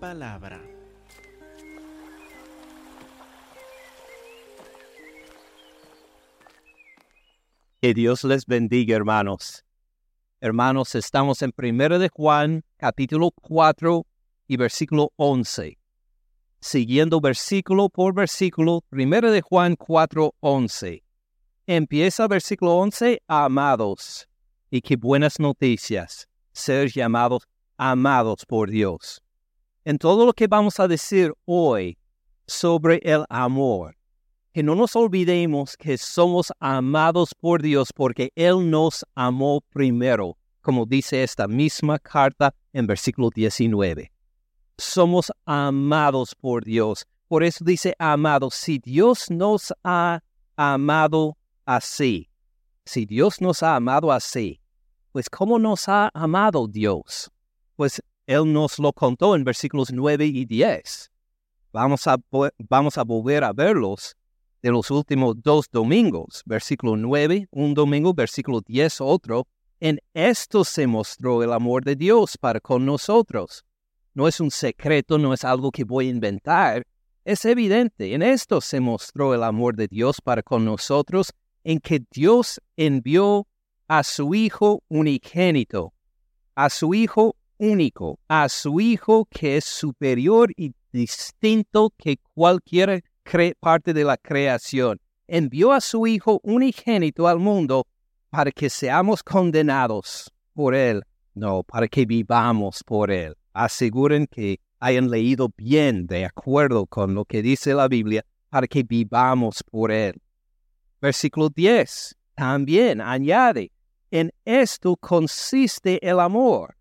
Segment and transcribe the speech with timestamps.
[0.00, 0.60] palabra.
[7.80, 9.64] Que Dios les bendiga, hermanos.
[10.40, 14.06] Hermanos, estamos en 1 de Juan, capítulo 4
[14.48, 15.78] y versículo 11.
[16.60, 21.04] Siguiendo versículo por versículo, 1 de Juan 4, 11.
[21.66, 24.28] Empieza versículo 11, amados.
[24.70, 27.46] Y qué buenas noticias, ser llamados
[27.76, 29.22] amados por Dios.
[29.84, 31.96] En todo lo que vamos a decir hoy
[32.46, 33.96] sobre el amor,
[34.52, 40.84] que no nos olvidemos que somos amados por Dios porque Él nos amó primero, como
[40.84, 44.12] dice esta misma carta en versículo 19.
[44.76, 47.06] Somos amados por Dios.
[47.26, 50.20] Por eso dice amados, si Dios nos ha
[50.56, 52.28] amado así,
[52.84, 54.60] si Dios nos ha amado así,
[55.12, 57.30] pues ¿cómo nos ha amado Dios?
[57.76, 61.10] Pues Él nos lo contó en versículos 9 y 10.
[61.72, 62.16] Vamos a,
[62.58, 64.14] vamos a volver a verlos
[64.62, 69.48] de los últimos dos domingos, versículo 9, un domingo, versículo 10, otro.
[69.80, 73.64] En esto se mostró el amor de Dios para con nosotros.
[74.14, 76.86] No es un secreto, no es algo que voy a inventar.
[77.24, 81.32] Es evidente, en esto se mostró el amor de Dios para con nosotros,
[81.64, 83.48] en que Dios envió
[83.88, 85.94] a su Hijo unigénito,
[86.54, 93.04] a su Hijo único, a su Hijo que es superior y distinto que cualquier
[93.60, 94.98] parte de la creación.
[95.28, 97.86] Envió a su Hijo unigénito al mundo
[98.30, 101.02] para que seamos condenados por Él,
[101.34, 103.36] no, para que vivamos por Él.
[103.52, 108.82] Aseguren que hayan leído bien de acuerdo con lo que dice la Biblia, para que
[108.82, 110.20] vivamos por Él.
[111.00, 113.70] Versículo 10 también añade,
[114.10, 116.74] en esto consiste el amor,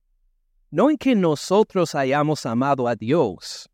[0.72, 3.70] no en que nosotros hayamos amado a Dios,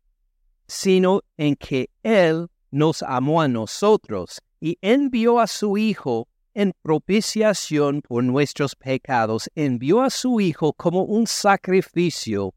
[0.66, 8.00] sino en que Él nos amó a nosotros y envió a su Hijo en propiciación
[8.00, 12.54] por nuestros pecados, envió a su Hijo como un sacrificio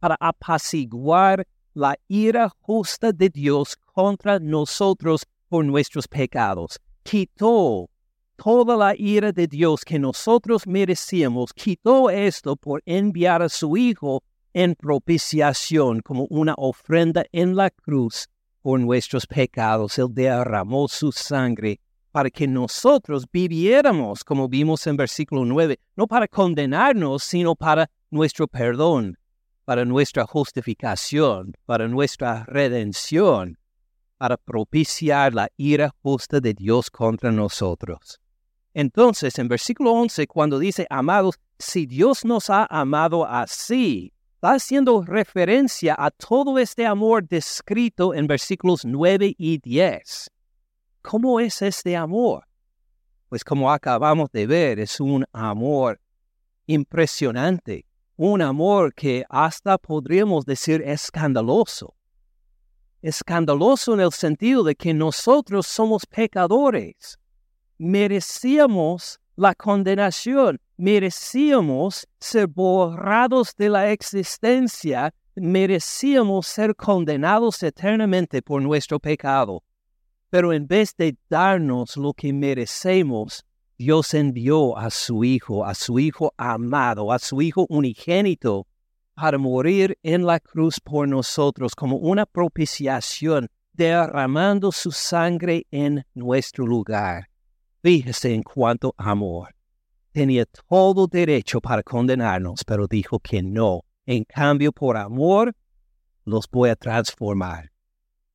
[0.00, 6.80] para apaciguar la ira justa de Dios contra nosotros por nuestros pecados.
[7.02, 7.90] Quitó
[8.36, 14.22] toda la ira de Dios que nosotros merecíamos, quitó esto por enviar a su Hijo
[14.52, 18.28] en propiciación como una ofrenda en la cruz
[18.60, 19.98] por nuestros pecados.
[19.98, 26.28] Él derramó su sangre para que nosotros viviéramos, como vimos en versículo 9, no para
[26.28, 29.16] condenarnos, sino para nuestro perdón,
[29.64, 33.58] para nuestra justificación, para nuestra redención,
[34.18, 38.21] para propiciar la ira justa de Dios contra nosotros.
[38.74, 45.02] Entonces, en versículo 11, cuando dice, amados, si Dios nos ha amado así, está haciendo
[45.02, 50.30] referencia a todo este amor descrito en versículos 9 y 10.
[51.02, 52.44] ¿Cómo es este amor?
[53.28, 56.00] Pues como acabamos de ver, es un amor
[56.66, 61.94] impresionante, un amor que hasta podríamos decir escandaloso.
[63.02, 67.18] Escandaloso en el sentido de que nosotros somos pecadores.
[67.84, 79.00] Merecíamos la condenación, merecíamos ser borrados de la existencia, merecíamos ser condenados eternamente por nuestro
[79.00, 79.64] pecado.
[80.30, 83.44] Pero en vez de darnos lo que merecemos,
[83.76, 88.68] Dios envió a su Hijo, a su Hijo amado, a su Hijo unigénito,
[89.14, 96.64] para morir en la cruz por nosotros como una propiciación, derramando su sangre en nuestro
[96.64, 97.31] lugar.
[97.82, 99.54] Fíjese en cuanto amor
[100.12, 103.80] tenía todo derecho para condenarnos, pero dijo que no.
[104.06, 105.54] En cambio, por amor,
[106.24, 107.72] los voy a transformar,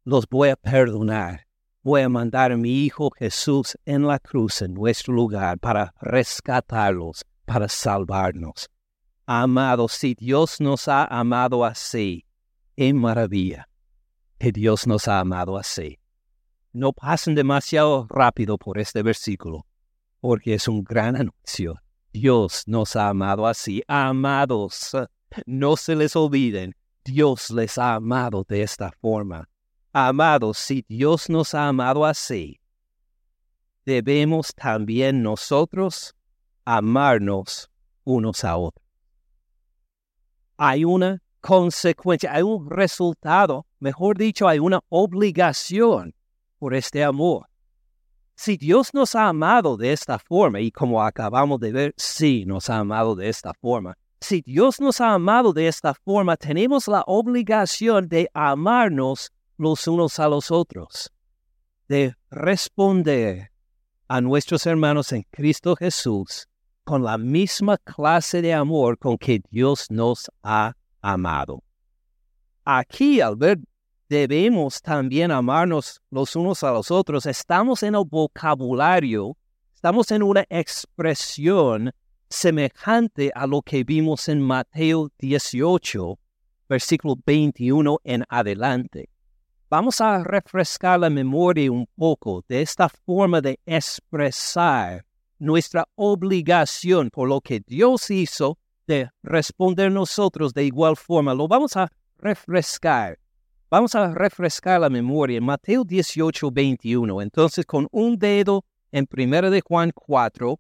[0.04, 1.46] los voy a perdonar.
[1.84, 7.24] Voy a mandar a mi Hijo Jesús en la cruz en nuestro lugar para rescatarlos,
[7.46, 8.70] para salvarnos.
[9.26, 12.26] Amados, si Dios nos ha amado así,
[12.76, 13.70] qué maravilla
[14.38, 15.98] que Dios nos ha amado así.
[16.78, 19.66] No pasen demasiado rápido por este versículo
[20.20, 21.82] porque es un gran anuncio.
[22.14, 23.82] Dios nos ha amado así.
[23.88, 24.92] Amados,
[25.48, 29.50] no se les olviden, Dios les ha amado de esta forma.
[29.92, 32.60] Amados, si Dios nos ha amado así,
[33.84, 36.14] debemos también nosotros
[36.64, 37.72] amarnos
[38.04, 38.86] unos a otros.
[40.58, 46.14] Hay una consecuencia, hay un resultado, mejor dicho, hay una obligación
[46.57, 47.48] por este amor.
[48.36, 52.69] Si Dios nos ha amado de esta forma, y como acabamos de ver, sí nos
[52.69, 57.04] ha amado de esta forma, si Dios nos ha amado de esta forma, tenemos la
[57.07, 61.12] obligación de amarnos los unos a los otros,
[61.88, 63.51] de responder
[64.07, 66.48] a nuestros hermanos en Cristo Jesús
[66.83, 71.63] con la misma clase de amor con que Dios nos ha amado.
[72.63, 73.59] Aquí, al ver,
[74.09, 77.25] debemos también amarnos los unos a los otros.
[77.25, 79.38] Estamos en el vocabulario,
[79.74, 81.92] estamos en una expresión
[82.30, 86.19] semejante a lo que vimos en Mateo 18,
[86.68, 89.09] versículo 21 en adelante.
[89.69, 95.06] Vamos a refrescar la memoria un poco de esta forma de expresar
[95.39, 98.57] nuestra obligación por lo que Dios hizo
[98.88, 101.33] de responder nosotros de igual forma.
[101.33, 103.19] Lo vamos a refrescar.
[103.69, 107.22] Vamos a refrescar la memoria Mateo 18, 21.
[107.22, 110.58] Entonces, con un dedo en 1 de Juan 4,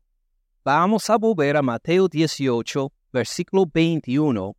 [0.65, 4.53] vamos a volver a Mateo 18, versículo 21,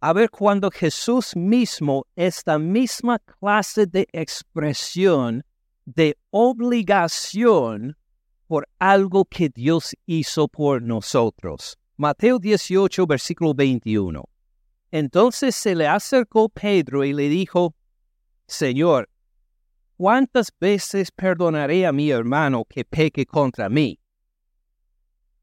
[0.00, 5.44] a ver cuando Jesús mismo, esta misma clase de expresión
[5.84, 7.94] de obligación
[8.46, 11.78] por algo que Dios hizo por nosotros.
[11.98, 14.29] Mateo 18, versículo 21.
[14.90, 17.74] Entonces se le acercó Pedro y le dijo,
[18.46, 19.08] Señor,
[19.96, 24.00] ¿cuántas veces perdonaré a mi hermano que peque contra mí?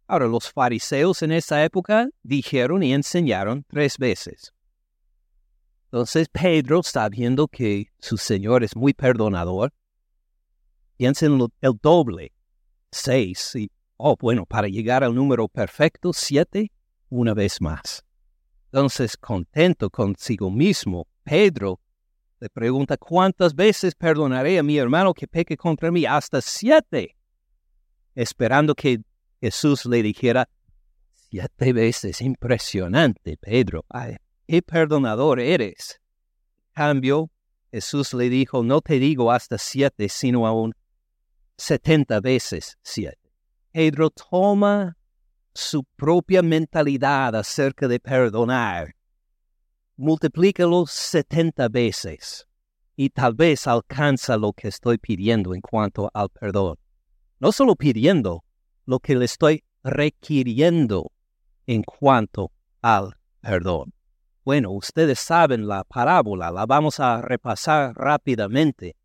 [0.07, 4.53] Ahora, los fariseos en esa época dijeron y enseñaron tres veces.
[5.85, 9.73] Entonces Pedro, sabiendo que su Señor es muy perdonador,
[10.97, 12.33] piensa en el doble,
[12.91, 16.71] seis, y, oh, bueno, para llegar al número perfecto, siete,
[17.09, 18.06] una vez más.
[18.71, 21.79] Entonces, contento consigo mismo, Pedro
[22.39, 26.05] le pregunta, ¿cuántas veces perdonaré a mi hermano que peque contra mí?
[26.05, 27.15] Hasta siete.
[28.13, 29.01] Esperando que
[29.41, 30.47] Jesús le dijera,
[31.13, 34.17] siete veces, impresionante, Pedro, ay,
[34.47, 35.99] qué perdonador eres.
[36.73, 37.31] cambio,
[37.71, 40.73] Jesús le dijo, no te digo hasta siete, sino aún
[41.57, 43.33] setenta veces siete.
[43.71, 44.96] Pedro toma
[45.57, 48.95] su propia mentalidad acerca de perdonar,
[49.95, 52.47] multiplícalo setenta veces
[52.95, 56.77] y tal vez alcanza lo que estoy pidiendo en cuanto al perdón.
[57.39, 58.43] No solo pidiendo,
[58.85, 61.11] lo que le estoy requiriendo
[61.65, 62.51] en cuanto
[62.81, 63.93] al perdón.
[64.45, 68.95] Bueno, ustedes saben la parábola, la vamos a repasar rápidamente.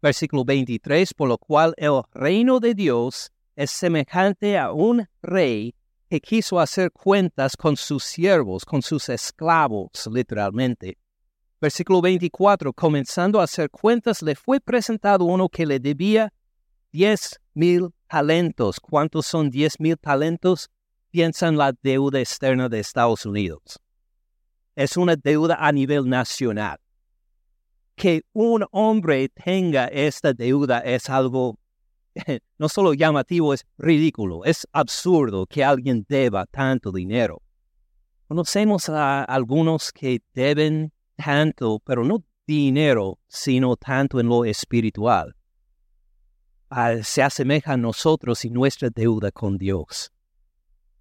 [0.00, 5.74] Versículo 23, por lo cual el reino de Dios es semejante a un rey
[6.08, 10.96] que quiso hacer cuentas con sus siervos, con sus esclavos, literalmente.
[11.60, 16.32] Versículo 24, comenzando a hacer cuentas, le fue presentado uno que le debía
[16.90, 18.80] diez mil talentos.
[18.80, 20.70] ¿Cuántos son diez mil talentos?
[21.10, 23.78] Piensa en la deuda externa de Estados Unidos.
[24.74, 26.78] Es una deuda a nivel nacional.
[27.94, 31.58] Que un hombre tenga esta deuda es algo
[32.58, 37.42] no solo llamativo, es ridículo, es absurdo que alguien deba tanto dinero.
[38.28, 45.34] Conocemos a algunos que deben tanto, pero no dinero, sino tanto en lo espiritual
[47.02, 50.12] se asemeja a nosotros y nuestra deuda con Dios.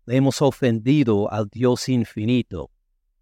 [0.07, 2.71] Hemos ofendido al Dios infinito.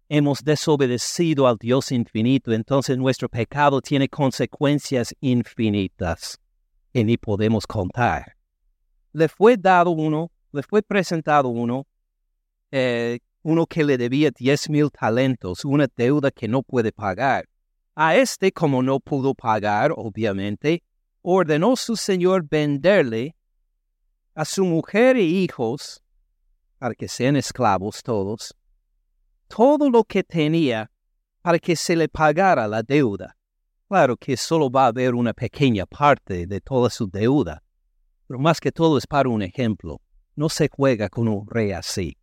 [0.08, 6.40] Hemos desobedecido al Dios infinito, entonces nuestro pecado tiene consecuencias infinitas
[6.92, 8.36] que ni podemos contar.
[9.12, 11.86] Le fue dado uno, le fue presentado uno,
[12.70, 17.48] eh, uno que le debía diez mil talentos, una deuda que no puede pagar.
[17.94, 20.82] A este, como no pudo pagar, obviamente,
[21.22, 23.34] ordenó su señor venderle
[24.34, 26.02] a su mujer e hijos,
[26.78, 28.54] para que sean esclavos todos,
[29.48, 30.90] todo lo que tenía
[31.42, 33.37] para que se le pagara la deuda.
[33.88, 37.62] Claro que solo va a haber una pequeña parte de toda su deuda,
[38.26, 40.00] pero más que todo es para un ejemplo.
[40.36, 42.16] No se juega con un rey así.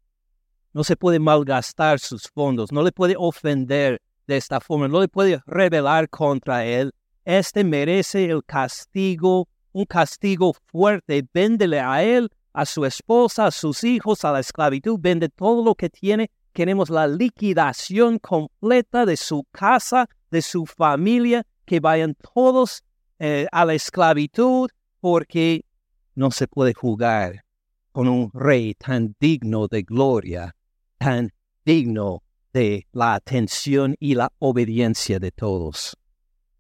[0.74, 5.08] No se puede malgastar sus fondos, no le puede ofender de esta forma, no le
[5.08, 6.94] puede rebelar contra él
[7.26, 11.28] este merece el castigo, un castigo fuerte.
[11.34, 15.00] Véndele a él, a su esposa, a sus hijos, a la esclavitud.
[15.00, 16.30] Vende todo lo que tiene.
[16.54, 22.84] Queremos la liquidación completa de su casa, de su familia, que vayan todos
[23.20, 24.70] eh, a la esclavitud,
[25.00, 25.66] porque
[26.16, 27.44] no se puede jugar
[27.92, 30.56] con un rey tan digno de gloria,
[30.98, 31.32] tan
[31.66, 35.96] digno de la atención y la obediencia de todos.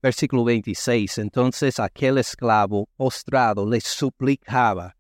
[0.01, 1.17] Versículo 26.
[1.17, 4.95] Entonces aquel esclavo postrado le suplicaba,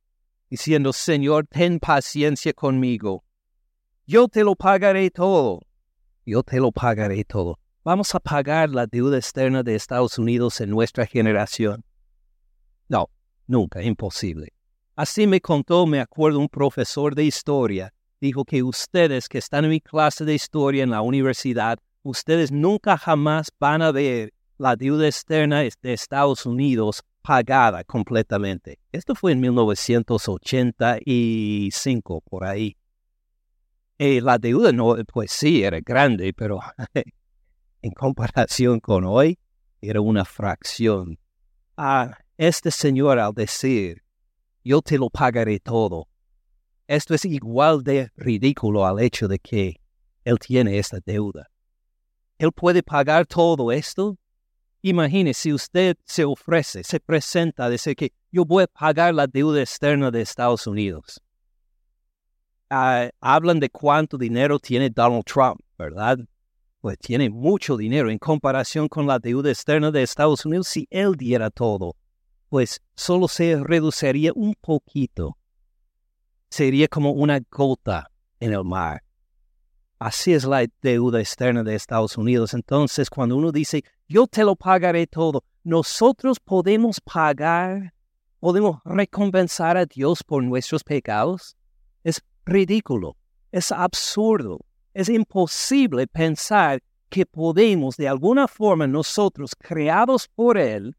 [0.49, 3.23] diciendo, Señor, ten paciencia conmigo,
[4.07, 5.61] yo te lo pagaré todo.
[6.25, 7.59] Yo te lo pagaré todo.
[7.85, 11.85] Vamos a pagar la deuda externa de Estados Unidos en nuestra generación.
[12.89, 13.11] No,
[13.45, 14.53] nunca, imposible.
[14.95, 17.93] Así me contó, me acuerdo, un profesor de historia.
[18.19, 22.97] Dijo que ustedes que están en mi clase de historia en la universidad, ustedes nunca
[22.97, 28.79] jamás van a ver la deuda externa de Estados Unidos pagada completamente.
[28.91, 32.75] Esto fue en 1985, por ahí.
[33.99, 36.61] Eh, la deuda no, pues sí, era grande, pero
[37.85, 39.37] en comparación con hoy,
[39.79, 41.19] era una fracción.
[41.77, 44.01] Ah, este señor al decir,
[44.63, 46.07] yo te lo pagaré todo,
[46.87, 49.79] esto es igual de ridículo al hecho de que
[50.23, 51.47] él tiene esta deuda.
[52.39, 54.17] Él puede pagar todo esto.
[54.81, 59.61] Imagine si usted se ofrece, se presenta, dice que yo voy a pagar la deuda
[59.61, 61.21] externa de Estados Unidos.
[62.67, 66.17] Ah, hablan de cuánto dinero tiene Donald Trump, ¿verdad?
[66.85, 70.67] Pues tiene mucho dinero en comparación con la deuda externa de Estados Unidos.
[70.67, 71.95] Si él diera todo,
[72.47, 75.35] pues solo se reduciría un poquito.
[76.47, 79.01] Sería como una gota en el mar.
[79.97, 82.53] Así es la deuda externa de Estados Unidos.
[82.53, 87.95] Entonces, cuando uno dice, yo te lo pagaré todo, nosotros podemos pagar,
[88.39, 91.57] podemos recompensar a Dios por nuestros pecados.
[92.03, 93.17] Es ridículo,
[93.51, 94.59] es absurdo,
[94.95, 100.95] es imposible pensar que podemos de alguna forma nosotros, creados por Él,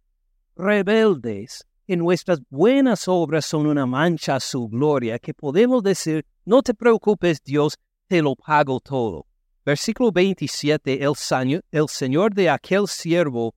[0.55, 6.63] rebeldes, en nuestras buenas obras son una mancha a su gloria, que podemos decir, no
[6.63, 9.27] te preocupes Dios, te lo pago todo.
[9.65, 13.55] Versículo 27, el, el Señor de aquel siervo,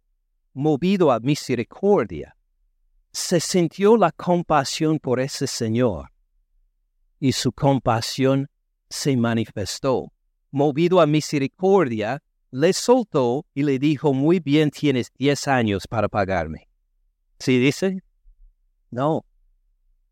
[0.54, 2.34] movido a misericordia,
[3.12, 6.10] se sintió la compasión por ese Señor
[7.20, 8.50] y su compasión
[8.90, 10.14] se manifestó.
[10.52, 16.68] Movido a misericordia, le soltó y le dijo, muy bien tienes diez años para pagarme.
[17.40, 18.02] ¿Sí dice?
[18.90, 19.26] No.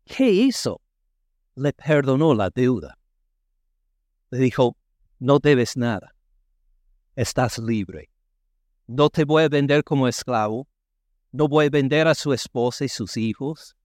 [0.04, 0.80] ¿Qué hizo?
[1.54, 2.96] Le perdonó la deuda.
[4.30, 4.76] Le dijo,
[5.18, 6.14] no debes nada.
[7.16, 8.10] Estás libre.
[8.86, 10.68] No te voy a vender como esclavo.
[11.32, 13.76] No voy a vender a su esposa y sus hijos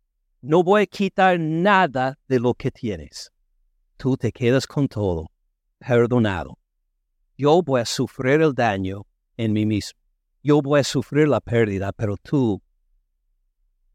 [0.44, 3.32] no voy a quitar nada de lo que tienes.
[3.96, 5.32] Tú te quedas con todo,
[5.86, 6.58] perdonado.
[7.38, 9.06] Yo voy a sufrir el daño
[9.38, 10.00] en mí mismo.
[10.42, 12.62] Yo voy a sufrir la pérdida, pero tú,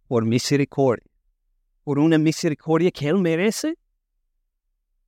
[0.07, 1.05] por misericordia,
[1.85, 3.77] por una misericordia que Él merece,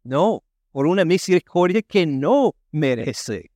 [0.05, 3.51] no, por una misericordia que no merece.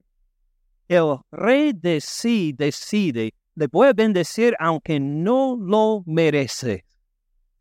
[0.88, 6.85] El rey de sí decide, le voy a bendecir aunque no lo merece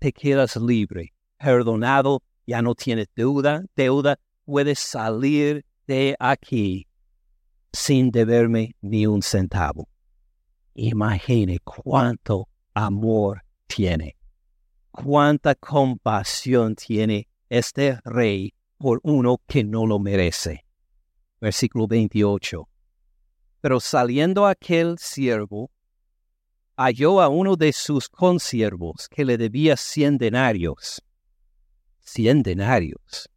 [0.04, 6.88] te quedas libre, perdonado, ya no tienes deuda, deuda, puedes salir de aquí
[7.72, 9.90] sin deberme ni un centavo.
[10.76, 14.16] Imagine cuánto amor tiene,
[14.92, 20.66] cuánta compasión tiene este rey por uno que no lo merece.
[21.40, 22.68] Versículo 28.
[23.62, 25.72] Pero saliendo aquel siervo,
[26.76, 31.02] halló a uno de sus consiervos que le debía cien denarios.
[32.00, 33.30] Cien denarios.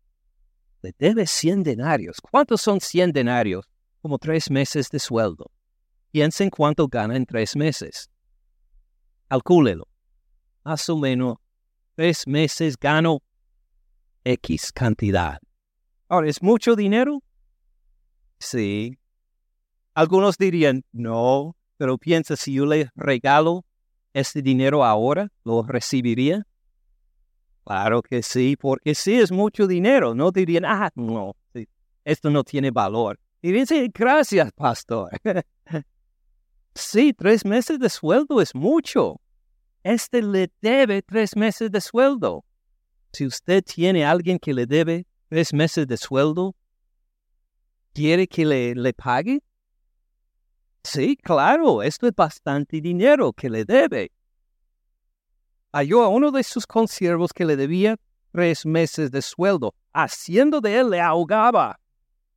[0.86, 2.20] Le debe cien denarios.
[2.20, 3.68] ¿Cuántos son cien denarios?
[4.02, 5.50] Como tres meses de sueldo.
[6.12, 8.08] Piensen cuánto gana en tres meses.
[9.26, 9.88] Calcúlelo.
[10.62, 11.38] Más o menos
[11.96, 13.20] tres meses gano
[14.22, 15.40] X cantidad.
[16.08, 17.20] Ahora, ¿es mucho dinero?
[18.38, 18.96] Sí.
[19.92, 23.64] Algunos dirían, no, pero piensa, si yo le regalo
[24.12, 26.46] este dinero ahora, ¿lo recibiría?
[27.66, 30.14] Claro que sí, porque sí es mucho dinero.
[30.14, 31.34] No dirían, ah, no,
[32.04, 33.18] esto no tiene valor.
[33.42, 35.10] Y dice, gracias, pastor.
[36.76, 39.20] sí, tres meses de sueldo es mucho.
[39.82, 42.44] Este le debe tres meses de sueldo.
[43.12, 46.54] Si usted tiene a alguien que le debe tres meses de sueldo,
[47.92, 49.42] ¿quiere que le, le pague?
[50.84, 54.12] Sí, claro, esto es bastante dinero que le debe.
[55.76, 57.98] Halló a uno de sus consiervos que le debía
[58.32, 61.78] tres meses de sueldo, haciendo de él le ahogaba,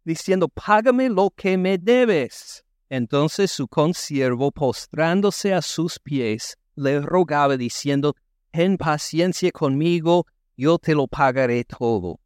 [0.03, 2.65] diciendo, págame lo que me debes.
[2.89, 8.13] Entonces su consiervo, postrándose a sus pies, le rogaba, diciendo,
[8.51, 10.25] ten paciencia conmigo,
[10.58, 12.19] yo te lo pagaré todo.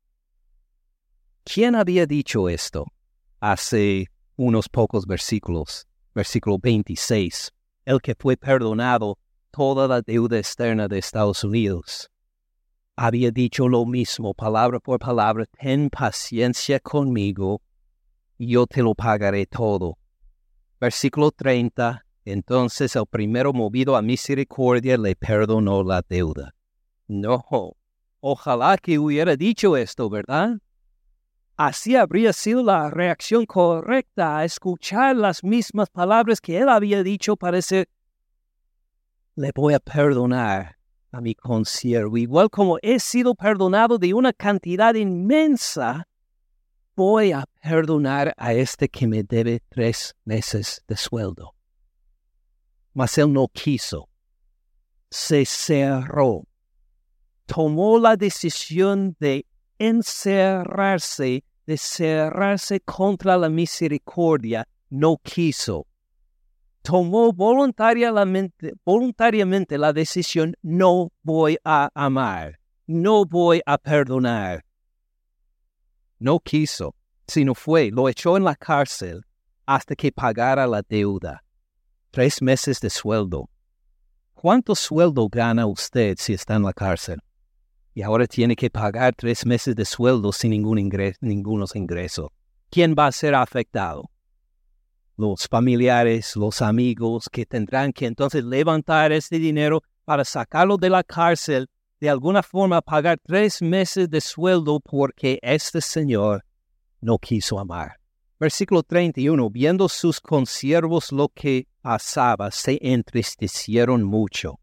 [1.43, 2.87] ¿Quién había dicho esto
[3.39, 5.85] hace unos pocos versículos?
[6.15, 7.51] versículo 26,
[7.85, 9.19] el que fue perdonado
[9.55, 12.09] toda la deuda externa de Estados Unidos.
[12.95, 17.61] había dicho lo mismo, palabra por palabra, ten paciencia conmigo,
[18.37, 19.97] yo te lo pagaré todo.
[20.79, 26.53] Versículo 30, entonces el primero movido a misericordia le perdonó la deuda.
[27.07, 27.43] No,
[28.19, 30.57] ojalá que hubiera dicho esto, ¿verdad?
[31.57, 37.35] Así habría sido la reacción correcta a escuchar las mismas palabras que él había dicho
[37.35, 37.87] para decir,
[39.35, 40.77] le voy a perdonar
[41.11, 46.07] a mi consiervo, igual como he sido perdonado de una cantidad inmensa,
[46.95, 51.55] voy a perdonar a este que me debe tres meses de sueldo.
[52.93, 54.09] Mas él no quiso,
[55.09, 56.43] se cerró,
[57.45, 59.45] tomó la decisión de
[59.79, 65.87] encerrarse, de cerrarse contra la misericordia, no quiso.
[66.83, 74.63] Tomó voluntariamente, voluntariamente la decisión, no voy a amar, no voy a perdonar.
[76.19, 76.93] No quiso,
[77.27, 79.25] sino fue, lo echó en la cárcel
[79.65, 81.43] hasta que pagara la deuda.
[82.11, 83.49] Tres meses de sueldo.
[84.35, 87.19] ¿Cuánto sueldo gana usted si está en la cárcel?
[87.93, 92.31] y ahora tiene que pagar tres meses de sueldo sin ningún ingreso.
[92.69, 94.09] ¿Quién va a ser afectado?
[95.15, 101.03] Los familiares, los amigos que tendrán que entonces levantar este dinero para sacarlo de la
[101.03, 106.43] cárcel, de alguna forma pagar tres meses de sueldo porque este señor
[106.99, 107.99] no quiso amar.
[108.39, 109.49] Versículo 31.
[109.49, 114.59] Viendo sus consiervos lo que pasaba, se entristecieron mucho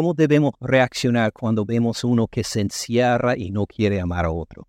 [0.00, 4.66] ¿Cómo debemos reaccionar cuando vemos uno que se encierra y no quiere amar a otro?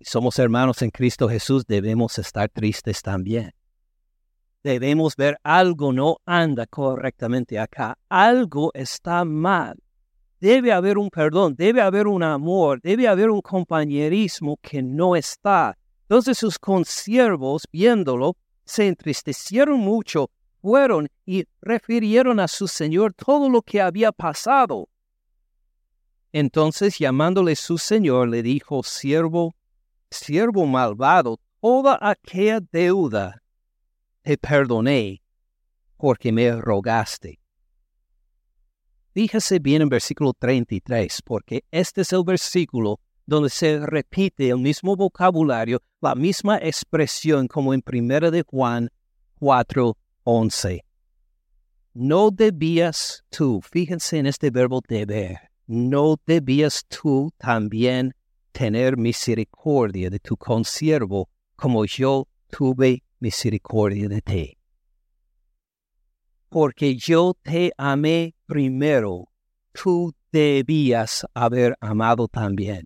[0.00, 3.52] Somos hermanos en Cristo Jesús, debemos estar tristes también.
[4.62, 9.78] Debemos ver algo no anda correctamente acá, algo está mal.
[10.40, 15.76] Debe haber un perdón, debe haber un amor, debe haber un compañerismo que no está.
[16.02, 20.30] Entonces sus consiervos, viéndolo, se entristecieron mucho
[20.64, 24.88] fueron y refirieron a su señor todo lo que había pasado.
[26.32, 29.54] Entonces llamándole su señor le dijo, siervo,
[30.14, 33.42] siervo malvado, toda aquella deuda
[34.22, 35.20] te perdoné
[35.96, 37.38] porque me rogaste.
[39.12, 44.96] Fíjese bien en versículo 33, porque este es el versículo donde se repite el mismo
[44.96, 48.90] vocabulario, la misma expresión como en primera de Juan
[49.38, 50.84] 4, 11.
[51.94, 58.14] No debías tú, fíjense en este verbo deber, no debías tú también
[58.54, 64.56] tener misericordia de tu consiervo como yo tuve misericordia de ti.
[66.48, 69.28] Porque yo te amé primero,
[69.72, 72.84] tú debías haber amado también.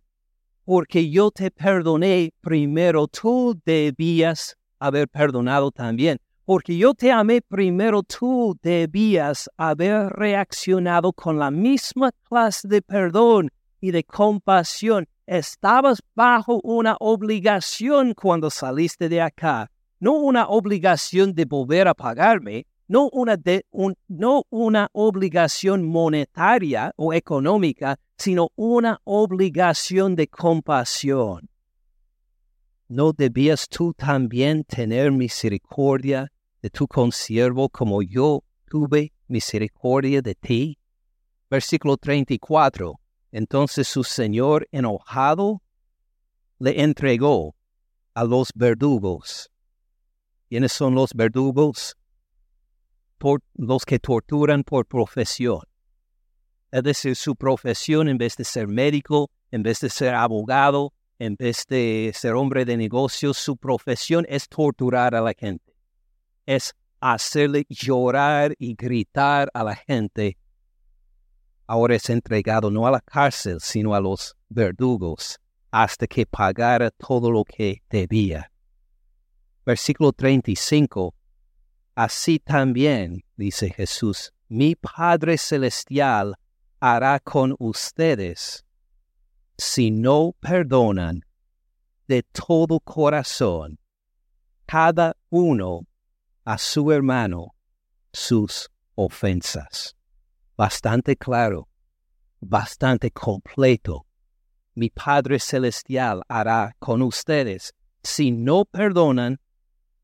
[0.64, 8.02] Porque yo te perdoné primero, tú debías haber perdonado también porque yo te amé primero,
[8.02, 13.50] tú debías haber reaccionado con la misma clase de perdón
[13.82, 15.06] y de compasión.
[15.28, 22.66] Estabas bajo una obligación cuando saliste de acá, no una obligación de volver a pagarme,
[22.86, 23.66] no una, de,
[24.08, 31.50] no una obligación monetaria o económica, sino una obligación de compasión.
[32.88, 40.78] ¿No debías tú también tener misericordia de tu consiervo como yo tuve misericordia de ti.
[41.50, 42.98] Versículo 34.
[43.32, 45.62] Entonces su señor enojado
[46.58, 47.54] le entregó
[48.14, 49.50] a los verdugos.
[50.48, 51.96] ¿Quiénes son los verdugos?
[53.18, 55.60] Por los que torturan por profesión.
[56.70, 61.34] Es decir, su profesión en vez de ser médico, en vez de ser abogado, en
[61.36, 65.68] vez de ser hombre de negocios, su profesión es torturar a la gente
[66.48, 70.38] es hacerle llorar y gritar a la gente.
[71.68, 75.38] Ahora es entregado no a la cárcel, sino a los verdugos,
[75.70, 78.50] hasta que pagara todo lo que debía.
[79.66, 81.14] Versículo 35.
[81.94, 86.36] Así también, dice Jesús, mi Padre Celestial
[86.80, 88.64] hará con ustedes
[89.58, 91.20] si no perdonan
[92.06, 93.78] de todo corazón
[94.64, 95.86] cada uno
[96.46, 97.54] a su hermano
[98.10, 99.97] sus ofensas.
[100.58, 101.68] Bastante claro,
[102.40, 104.06] bastante completo.
[104.74, 109.38] Mi Padre Celestial hará con ustedes si no perdonan,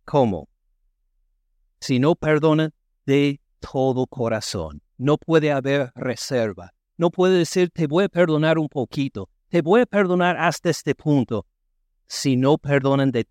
[0.05, 0.49] ¿cómo?
[1.81, 2.73] Si no perdonan
[3.05, 4.81] de todo corazón.
[4.97, 6.71] No puede haber reserva.
[6.97, 10.95] no puede decir, te voy a perdonar un poquito, te voy a perdonar hasta este
[10.95, 11.47] punto,
[12.07, 13.27] si no perdonan de,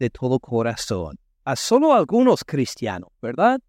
[0.00, 1.20] de todo corazón.
[1.44, 3.60] A solo algunos cristianos, ¿verdad?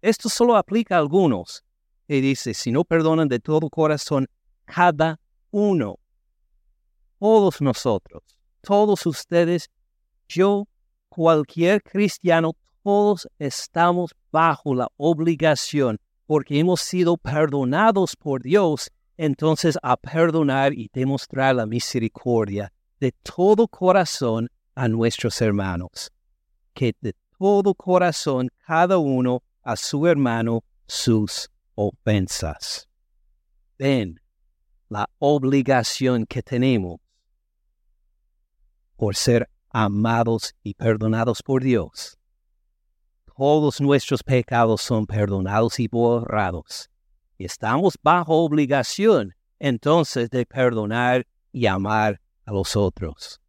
[0.00, 1.65] Esto solo aplica a algunos.
[2.08, 4.28] Y dice, si no perdonan de todo corazón,
[4.64, 5.18] cada
[5.50, 5.98] uno,
[7.18, 8.22] todos nosotros,
[8.60, 9.70] todos ustedes,
[10.28, 10.68] yo,
[11.08, 19.96] cualquier cristiano, todos estamos bajo la obligación, porque hemos sido perdonados por Dios, entonces a
[19.96, 26.12] perdonar y demostrar la misericordia de todo corazón a nuestros hermanos.
[26.74, 32.88] Que de todo corazón cada uno a su hermano sus ofensas.
[33.78, 34.20] Ven
[34.88, 36.98] la obligación que tenemos
[38.96, 42.18] por ser amados y perdonados por Dios
[43.36, 46.88] todos nuestros pecados son perdonados y borrados.
[47.36, 53.40] Y estamos bajo obligación entonces de perdonar y amar a los otros.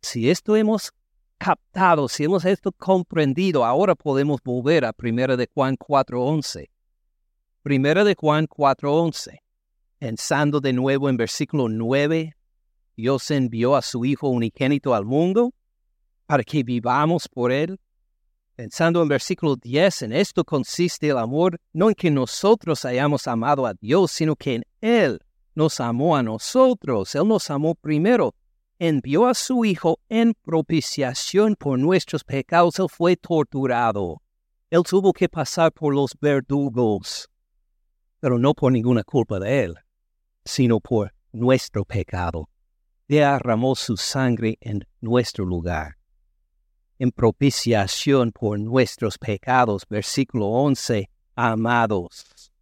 [0.00, 0.92] Si esto hemos
[1.36, 6.70] captado, si hemos esto comprendido, ahora podemos volver a 1 de Juan 4.11.
[7.64, 9.38] 1 de Juan 4.11.
[9.98, 12.36] Pensando de nuevo en versículo 9,
[12.96, 15.52] Dios envió a su Hijo unigénito al mundo
[16.26, 17.78] para que vivamos por Él
[18.54, 23.66] Pensando en versículo 10, en esto consiste el amor, no en que nosotros hayamos amado
[23.66, 25.20] a Dios, sino que en Él
[25.54, 27.14] nos amó a nosotros.
[27.14, 28.34] Él nos amó primero.
[28.78, 32.78] Envió a su Hijo en propiciación por nuestros pecados.
[32.78, 34.20] Él fue torturado.
[34.68, 37.28] Él tuvo que pasar por los verdugos,
[38.22, 39.74] pero no por ninguna culpa de Él,
[40.44, 42.48] sino por nuestro pecado.
[43.08, 45.96] Derramó su sangre en nuestro lugar
[47.02, 49.82] en propiciación por nuestros pecados.
[49.90, 52.52] Versículo 11, amados,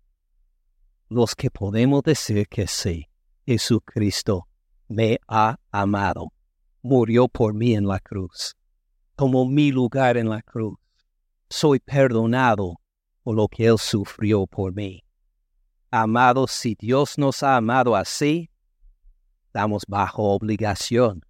[1.11, 3.07] los que podemos decir que sí,
[3.45, 4.49] Jesucristo
[4.89, 6.33] me ha amado,
[6.81, 8.57] murió por mí en la cruz,
[9.15, 10.79] tomó mi lugar en la cruz.
[11.51, 12.81] Soy perdonado
[13.23, 15.05] por lo que Él sufrió por mí.
[15.91, 18.51] Amados, si Dios nos ha amado así,
[19.47, 21.25] estamos bajo obligación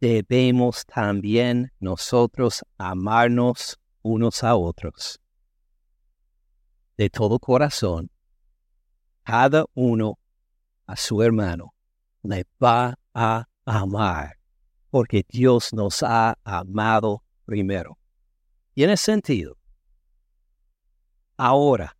[0.00, 5.20] debemos también nosotros amarnos unos a otros.
[6.96, 8.10] De todo corazón,
[9.22, 10.18] cada uno
[10.86, 11.74] a su hermano
[12.22, 14.38] le va a amar,
[14.90, 17.98] porque Dios nos ha amado primero.
[18.74, 19.56] Tiene sentido.
[21.36, 21.96] Ahora,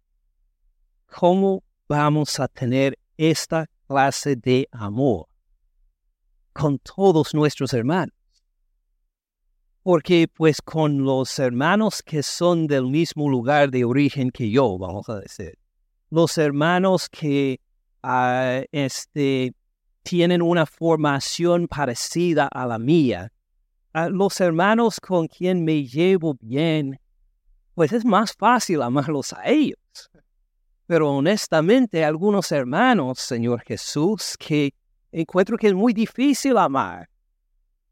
[1.08, 5.28] ¿cómo vamos a tener esta clase de amor?
[6.58, 8.14] con todos nuestros hermanos.
[9.84, 15.08] Porque pues con los hermanos que son del mismo lugar de origen que yo, vamos
[15.08, 15.56] a decir,
[16.10, 17.60] los hermanos que
[18.02, 19.54] ah, este,
[20.02, 23.32] tienen una formación parecida a la mía,
[23.92, 26.98] ah, los hermanos con quien me llevo bien,
[27.74, 29.78] pues es más fácil amarlos a ellos.
[30.88, 34.72] Pero honestamente, algunos hermanos, Señor Jesús, que
[35.12, 37.10] encuentro que es muy difícil amar.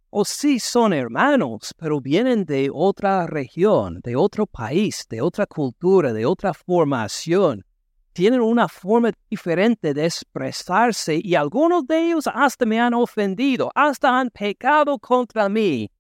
[0.09, 6.15] O sí son hermanos, pero vienen de otra región, de otro país, de otra cultura,
[6.15, 7.67] de otra formación.
[8.15, 14.19] Tienen una forma diferente de expresarse y algunos de ellos hasta me han ofendido, hasta
[14.19, 15.91] han pecado contra mí.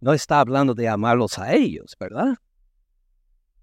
[0.00, 2.34] No está hablando de amarlos a ellos, ¿verdad?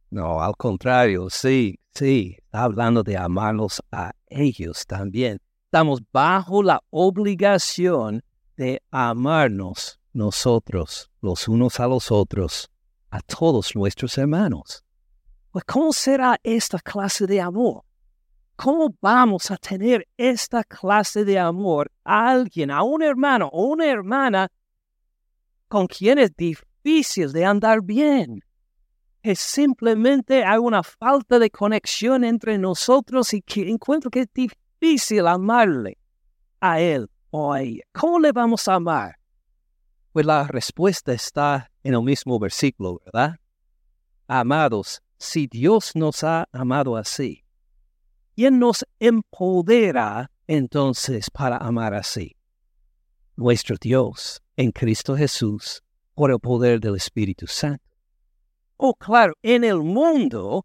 [0.10, 5.40] No, al contrario, sí, sí, está hablando de amarlos a ellos también.
[5.66, 8.24] Estamos bajo la obligación
[8.56, 12.70] de amarnos nosotros, los unos a los otros,
[13.12, 14.84] a todos nuestros hermanos.
[15.52, 17.84] Pues, ¿cómo será esta clase de amor?
[18.56, 23.86] ¿Cómo vamos a tener esta clase de amor a alguien, a un hermano o una
[23.86, 24.48] hermana
[25.68, 28.42] con quien es difícil de andar bien?
[29.28, 35.28] Que simplemente hay una falta de conexión entre nosotros y que encuentro que es difícil
[35.28, 35.98] amarle
[36.62, 37.84] a él o a ella.
[37.92, 39.20] ¿Cómo le vamos a amar?
[40.14, 43.36] Pues la respuesta está en el mismo versículo, ¿verdad?
[44.30, 47.44] Amados, si Dios nos ha amado así,
[48.34, 52.38] ¿quién nos empodera entonces para amar así?
[53.36, 57.84] Nuestro Dios en Cristo Jesús por el poder del Espíritu Santo.
[58.80, 60.64] Oh, claro, en el mundo,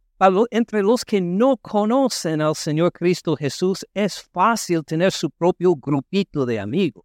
[0.51, 6.45] entre los que no conocen al Señor Cristo Jesús, es fácil tener su propio grupito
[6.45, 7.05] de amigos.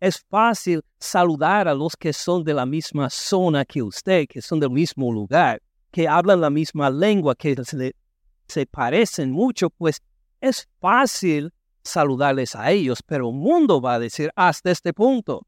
[0.00, 4.58] Es fácil saludar a los que son de la misma zona que usted, que son
[4.58, 7.56] del mismo lugar, que hablan la misma lengua, que
[8.48, 10.02] se parecen mucho, pues
[10.40, 15.46] es fácil saludarles a ellos, pero el mundo va a decir hasta este punto.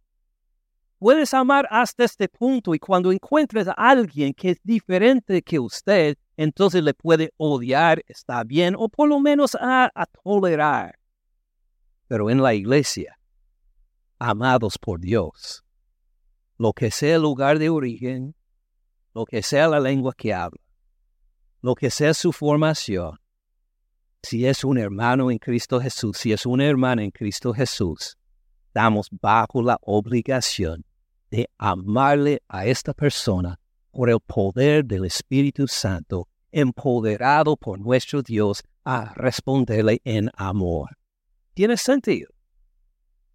[1.01, 6.19] Puedes amar hasta este punto y cuando encuentres a alguien que es diferente que usted,
[6.37, 10.99] entonces le puede odiar, está bien, o por lo menos a, a tolerar.
[12.07, 13.19] Pero en la iglesia,
[14.19, 15.65] amados por Dios,
[16.59, 18.35] lo que sea el lugar de origen,
[19.15, 20.61] lo que sea la lengua que habla,
[21.63, 23.19] lo que sea su formación,
[24.23, 28.19] si es un hermano en Cristo Jesús, si es una hermana en Cristo Jesús,
[28.67, 30.85] estamos bajo la obligación
[31.31, 33.59] de amarle a esta persona
[33.91, 40.97] por el poder del Espíritu Santo, empoderado por nuestro Dios a responderle en amor.
[41.55, 42.31] ¿Tiene sentido?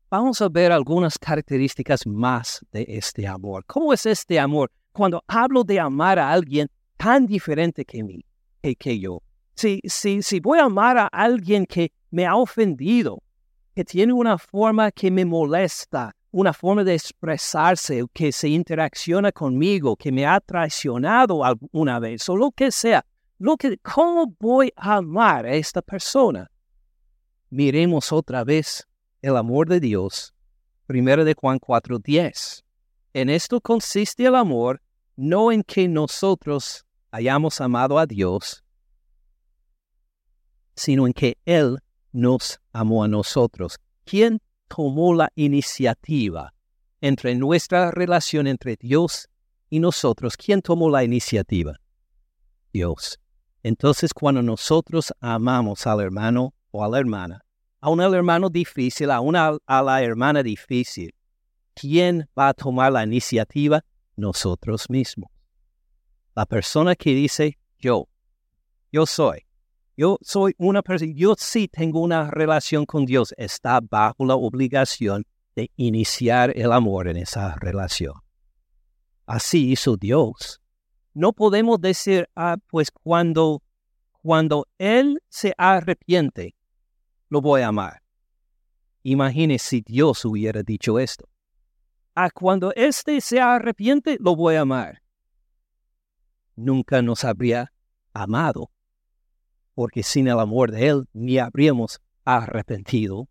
[0.10, 3.66] Vamos a ver algunas características más de este amor.
[3.66, 4.72] ¿Cómo es este amor?
[4.92, 8.26] Cuando hablo de amar a alguien tan diferente que mí,
[8.62, 9.22] que, que yo,
[9.56, 13.22] si, si, si voy a amar a alguien que me ha ofendido,
[13.74, 19.96] que tiene una forma que me molesta, una forma de expresarse, que se interacciona conmigo,
[19.96, 23.06] que me ha traicionado alguna vez, o lo que sea,
[23.38, 26.52] lo que, ¿cómo voy a amar a esta persona?
[27.50, 28.86] Miremos otra vez
[29.22, 30.34] el amor de Dios.
[30.88, 32.66] Primero de Juan 4:10.
[33.14, 34.82] En esto consiste el amor,
[35.16, 38.62] no en que nosotros hayamos amado a Dios,
[40.76, 41.80] sino en que Él
[42.12, 43.80] nos amó a nosotros.
[44.04, 44.42] ¿Quién
[44.76, 46.54] tomó la iniciativa
[47.00, 49.30] entre nuestra relación entre Dios
[49.70, 50.36] y nosotros?
[50.36, 51.80] ¿Quién tomó la iniciativa?
[52.74, 53.18] Dios.
[53.64, 57.46] Entonces, cuando nosotros amamos al hermano o a la hermana,
[57.80, 61.16] a un hermano difícil, a, una, a la hermana difícil,
[61.74, 63.82] ¿quién va a tomar la iniciativa?
[64.18, 65.30] Nosotros mismos.
[66.36, 68.10] La persona que dice, yo,
[68.92, 69.45] yo soy,
[69.98, 75.26] yo soy una persona, yo sí tengo una relación con Dios, está bajo la obligación
[75.56, 78.14] de iniciar el amor en esa relación.
[79.26, 80.62] Así hizo Dios.
[81.14, 83.64] No podemos decir, ah, pues cuando,
[84.22, 86.56] cuando Él se arrepiente,
[87.30, 88.02] lo voy a amar.
[89.04, 91.30] Imagine si Dios hubiera dicho esto.
[92.16, 95.02] Ah, cuando éste se arrepiente, lo voy a amar.
[96.56, 97.72] Nunca nos habría
[98.14, 98.72] amado
[99.76, 103.28] porque sin el amor de Él ni habríamos arrepentido,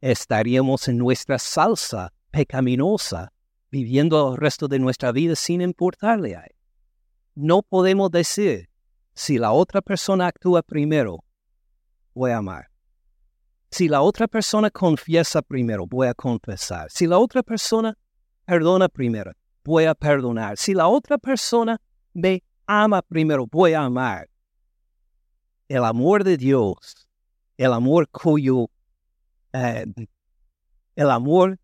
[0.00, 3.32] estaríamos en nuestra salsa pecaminosa,
[3.70, 6.54] viviendo el resto de nuestra vida sin importarle a Él.
[7.36, 8.68] No podemos decir,
[9.14, 11.24] si la otra persona actúa primero,
[12.12, 12.68] voy a amar.
[13.70, 16.90] Si la otra persona confiesa primero, voy a confesar.
[16.90, 17.96] Si la otra persona
[18.44, 19.32] perdona primero,
[19.64, 20.56] voy a perdonar.
[20.56, 21.80] Si la otra persona
[22.12, 24.28] me ama primero, voy a amar
[25.68, 27.08] el amor de Dios,
[27.56, 28.70] el amor cuyo,
[29.52, 29.86] eh,
[30.96, 31.58] el amor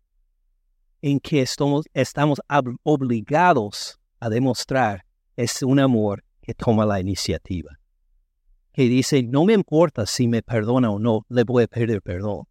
[1.01, 2.39] en que estamos, estamos
[2.83, 7.77] obligados a demostrar es un amor que toma la iniciativa.
[8.73, 12.43] Que dice, no me importa si me perdona o no, le voy a pedir perdón.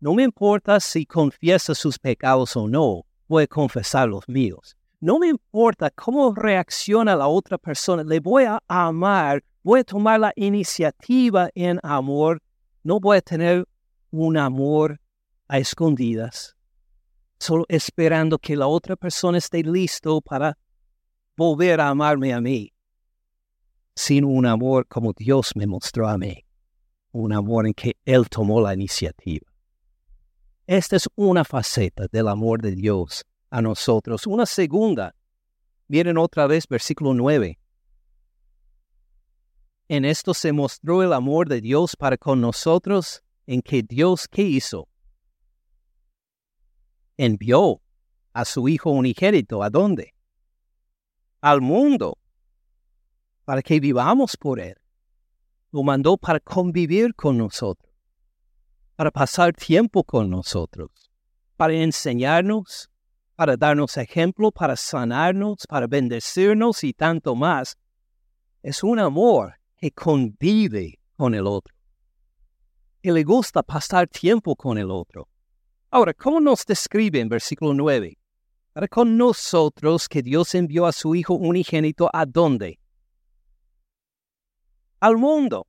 [0.00, 4.76] No me importa si confiesa sus pecados o no, voy a confesar los míos.
[5.00, 10.20] No me importa cómo reacciona la otra persona, le voy a amar voy a tomar
[10.20, 12.42] la iniciativa en amor,
[12.82, 13.66] no voy a tener
[14.10, 15.00] un amor
[15.48, 16.56] a escondidas,
[17.38, 20.58] solo esperando que la otra persona esté listo para
[21.36, 22.72] volver a amarme a mí,
[23.94, 26.44] sino un amor como Dios me mostró a mí,
[27.12, 29.46] un amor en que Él tomó la iniciativa.
[30.66, 34.26] Esta es una faceta del amor de Dios a nosotros.
[34.26, 35.14] Una segunda,
[35.88, 37.58] miren otra vez versículo 9.
[39.92, 44.40] En esto se mostró el amor de Dios para con nosotros, en que Dios, ¿qué
[44.40, 44.88] hizo?
[47.18, 47.82] Envió
[48.32, 50.14] a su Hijo unigénito, ¿a dónde?
[51.42, 52.16] Al mundo,
[53.44, 54.76] para que vivamos por Él.
[55.72, 57.92] Lo mandó para convivir con nosotros,
[58.96, 60.88] para pasar tiempo con nosotros,
[61.58, 62.88] para enseñarnos,
[63.34, 67.76] para darnos ejemplo, para sanarnos, para bendecirnos y tanto más.
[68.62, 71.74] Es un amor que convive con el otro.
[73.02, 75.28] Y le gusta pasar tiempo con el otro.
[75.90, 78.16] Ahora, ¿cómo nos describe en versículo 9?
[78.72, 82.78] Para con nosotros que Dios envió a su Hijo unigénito a dónde?
[85.00, 85.66] Al mundo.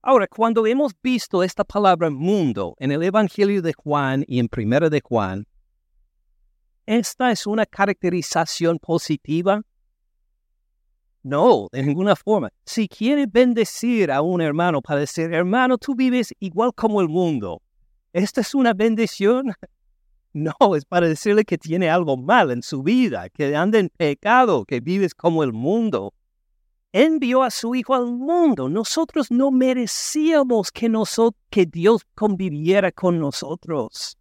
[0.00, 4.88] Ahora, cuando hemos visto esta palabra mundo en el Evangelio de Juan y en Primera
[4.88, 5.44] de Juan,
[6.86, 9.60] ¿esta es una caracterización positiva
[11.22, 12.50] No, de ninguna forma.
[12.64, 17.60] Si quiere bendecir a un hermano para decir, hermano, tú vives igual como el mundo,
[18.12, 19.52] ¿esta es una bendición?
[20.32, 24.64] No, es para decirle que tiene algo mal en su vida, que anda en pecado,
[24.64, 26.14] que vives como el mundo.
[26.92, 28.68] Envió a su Hijo al mundo.
[28.68, 30.88] Nosotros no merecíamos que,
[31.50, 34.16] que Dios conviviera con nosotros.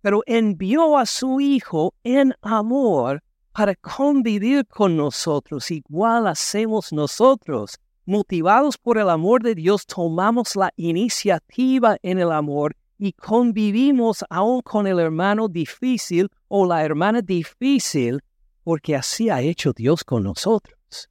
[0.00, 3.22] Pero envió a su Hijo en amor
[3.56, 7.78] para convivir con nosotros, igual hacemos nosotros.
[8.04, 14.60] Motivados por el amor de Dios, tomamos la iniciativa en el amor y convivimos aún
[14.60, 18.20] con el hermano difícil o la hermana difícil,
[18.62, 21.08] porque así ha hecho Dios con nosotros.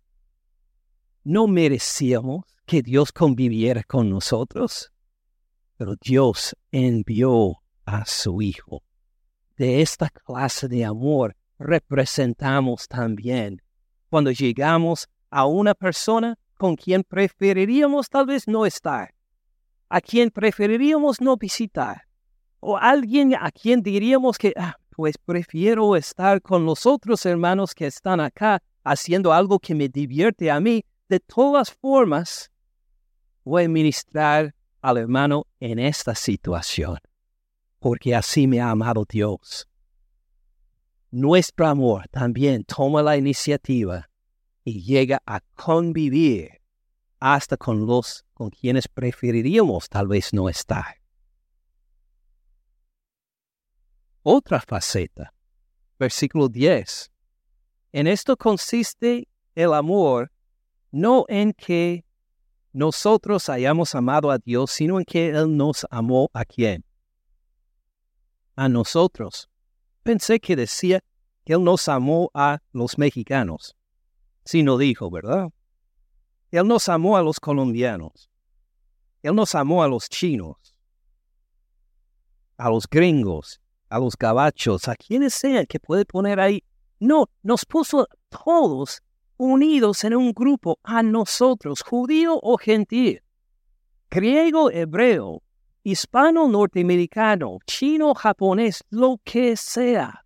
[1.24, 4.92] No merecíamos que Dios conviviera con nosotros,
[5.78, 8.84] pero Dios envió a su Hijo.
[9.58, 13.62] De esta clase de amor representamos también.
[14.10, 19.14] Cuando llegamos a una persona con quien preferiríamos tal vez no estar,
[19.90, 22.04] a quien preferiríamos no visitar,
[22.60, 27.86] o alguien a quien diríamos que, ah, pues prefiero estar con los otros hermanos que
[27.86, 32.50] están acá haciendo algo que me divierte a mí, de todas formas,
[33.44, 36.98] voy a ministrar al hermano en esta situación,
[37.80, 39.68] porque así me ha amado Dios
[41.12, 44.10] nuestro amor también toma la iniciativa
[44.64, 46.62] y llega a convivir
[47.20, 51.02] hasta con los con quienes preferiríamos tal vez no estar.
[54.24, 55.34] Otra faceta,
[55.98, 57.12] versículo 10.
[57.94, 60.32] En esto consiste el amor,
[60.92, 62.04] no en que
[62.74, 66.84] nosotros hayamos amado a Dios, sino en que Él nos amó a quién?
[68.56, 69.50] A nosotros
[70.06, 71.04] Pensé que decía
[71.44, 73.76] que Él nos amó a los mexicanos.
[74.44, 75.50] Sí, no dijo, ¿verdad?
[76.52, 78.30] Él nos amó a los colombianos.
[79.24, 80.76] Él nos amó a los chinos,
[82.56, 86.64] a los gringos, a los gabachos, a quienes sean que puede poner ahí.
[87.00, 89.02] No, nos puso todos
[89.38, 93.24] unidos en un grupo a nosotros, judío o gentil,
[94.12, 95.42] griego, hebreo,
[95.86, 100.26] hispano, norteamericano, chino, japonés, lo que sea.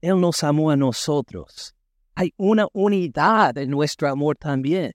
[0.00, 1.74] Él nos amó a nosotros.
[2.16, 4.92] Hay una unidad en nuestro amor también.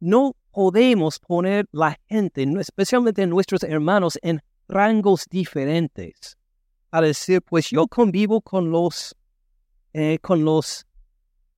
[0.00, 6.38] No podemos poner la gente, especialmente nuestros hermanos, en rangos diferentes.
[6.90, 9.14] A decir, pues yo convivo con los,
[9.92, 10.86] eh, con los,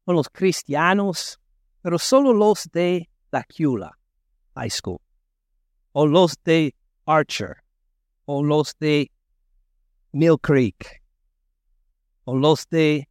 [0.04, 1.38] con los cristianos,
[1.80, 3.46] pero solo los de la
[4.56, 4.98] High School,
[5.92, 6.74] o los de
[7.10, 7.56] Archer,
[8.26, 9.10] o los de
[10.12, 11.02] Mill Creek,
[12.24, 13.08] o los de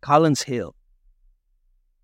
[0.00, 0.70] Collins Hill.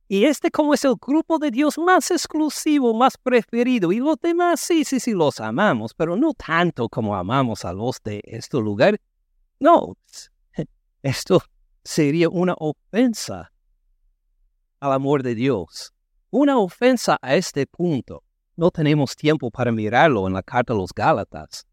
[0.09, 3.92] Y este como es el grupo de Dios más exclusivo, más preferido.
[3.92, 8.03] Y los demás sí, sí, sí los amamos, pero no tanto como amamos a los
[8.03, 9.00] de este lugar.
[9.61, 9.96] No,
[11.03, 11.40] esto
[11.85, 13.53] sería una ofensa
[14.81, 15.92] al amor de Dios.
[16.31, 18.24] Una ofensa a este punto.
[18.61, 21.66] No tenemos tiempo para mirarlo en la carta a los Gálatas.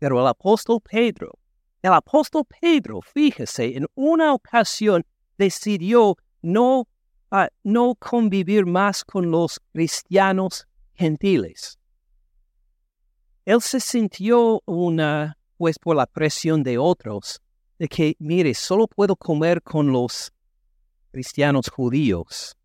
[0.00, 1.38] Pero el apóstol Pedro,
[1.80, 5.06] el apóstol Pedro, fíjese, en una ocasión
[5.38, 6.88] decidió no,
[7.30, 11.78] ah, no convivir más con los cristianos gentiles.
[13.44, 17.40] Él se sintió una, pues por la presión de otros,
[17.78, 20.32] de que, mire, solo puedo comer con los
[21.12, 22.56] cristianos judíos.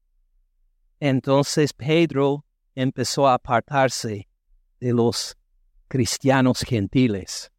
[0.99, 2.45] Entonces Pedro
[2.81, 4.29] empezó a apartarse
[4.79, 5.35] de los
[5.89, 7.51] cristianos gentiles,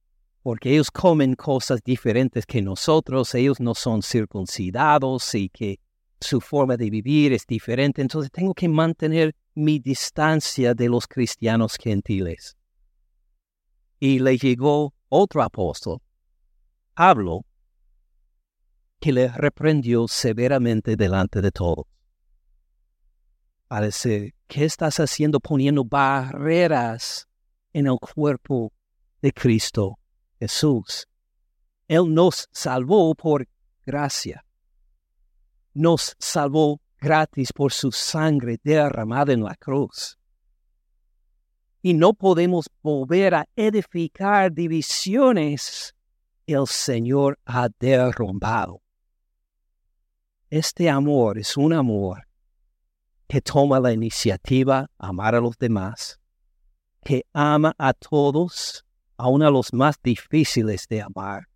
[0.43, 5.79] porque ellos comen cosas diferentes que nosotros, ellos no son circuncidados y que
[6.21, 11.77] su forma de vivir es diferente, entonces tengo que mantener mi distancia de los cristianos
[11.77, 12.57] gentiles.
[13.99, 15.99] Y le llegó otro apóstol,
[16.95, 17.45] Pablo,
[19.01, 21.87] que le reprendió severamente delante de todos.
[23.71, 27.29] Parece, ¿qué estás haciendo poniendo barreras
[27.73, 28.73] en el cuerpo
[29.23, 29.97] de Cristo
[30.41, 31.07] Jesús?
[31.87, 33.47] Él nos salvó por
[33.87, 34.45] gracia.
[35.73, 40.19] Nos salvó gratis por su sangre derramada en la cruz.
[41.81, 45.95] Y no podemos volver a edificar divisiones.
[46.45, 48.83] El Señor ha derrumbado.
[50.51, 52.30] Este amor es un amor
[53.31, 56.19] que toma la iniciativa amar a los demás,
[57.05, 58.85] que ama a todos,
[59.17, 61.47] aun a los más difíciles de amar,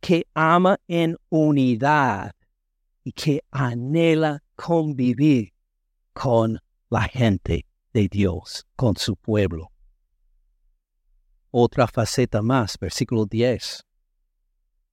[0.00, 2.30] que ama en unidad
[3.02, 5.52] y que anhela convivir
[6.12, 6.60] con
[6.90, 9.72] la gente de Dios, con su pueblo.
[11.50, 13.84] Otra faceta más, versículo 10.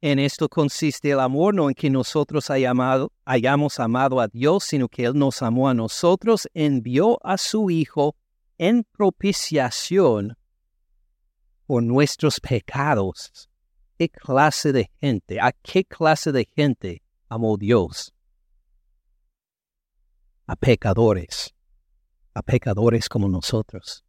[0.07, 5.03] En esto consiste el amor, no en que nosotros hayamos amado a Dios, sino que
[5.03, 8.15] Él nos amó a nosotros, envió a su Hijo
[8.59, 10.37] en propiciación
[11.65, 13.49] por nuestros pecados.
[13.97, 15.41] ¿Qué clase de gente?
[15.41, 18.13] ¿A qué clase de gente amó Dios?
[20.45, 21.55] A pecadores,
[22.35, 24.05] a pecadores como nosotros.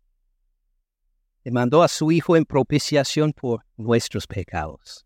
[1.42, 5.05] Le mandó a su Hijo en propiciación por nuestros pecados.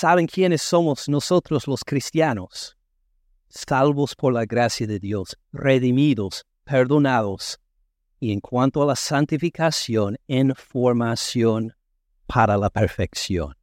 [0.00, 2.76] ¿Saben quiénes somos nosotros los cristianos?
[3.48, 7.58] Salvos por la gracia de Dios, redimidos, perdonados,
[8.20, 11.74] y en cuanto a la santificación, en formación
[12.28, 13.56] para la perfección.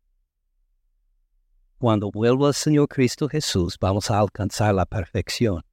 [1.77, 5.63] Cuando vuelva el Señor Cristo Jesús, vamos a alcanzar la perfección.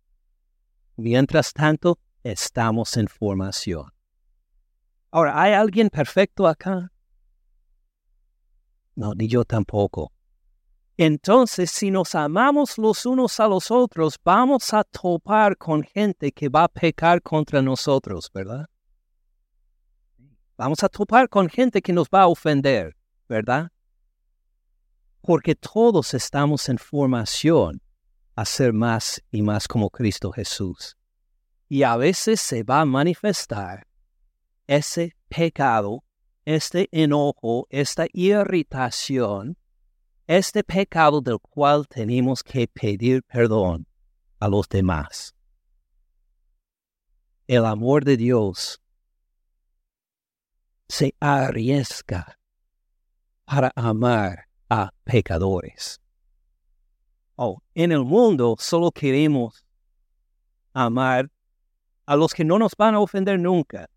[0.94, 3.90] Mientras tanto, estamos en formación.
[5.10, 6.92] Ahora, ¿hay alguien perfecto acá?
[8.94, 10.12] No, ni yo tampoco.
[11.04, 16.48] Entonces, si nos amamos los unos a los otros, vamos a topar con gente que
[16.48, 18.66] va a pecar contra nosotros, ¿verdad?
[20.56, 22.94] Vamos a topar con gente que nos va a ofender,
[23.28, 23.72] ¿verdad?
[25.22, 27.82] Porque todos estamos en formación
[28.36, 30.96] a ser más y más como Cristo Jesús.
[31.68, 33.88] Y a veces se va a manifestar
[34.68, 36.04] ese pecado,
[36.44, 39.56] este enojo, esta irritación,
[40.26, 43.86] este pecado del cual tenemos que pedir perdón
[44.38, 45.34] a los demás.
[47.46, 48.80] El amor de Dios
[50.88, 52.38] se arriesga
[53.44, 56.00] para amar a pecadores.
[57.36, 59.64] Oh, en el mundo solo queremos
[60.72, 61.30] amar
[62.06, 63.88] a los que no nos van a ofender nunca,